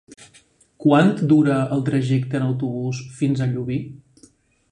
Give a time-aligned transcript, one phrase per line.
[0.85, 3.81] Quant dura el trajecte en autobús fins a Llubí?